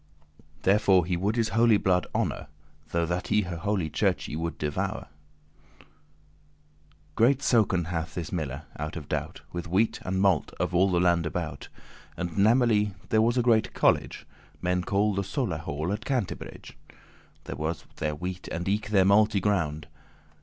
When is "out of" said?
8.79-9.07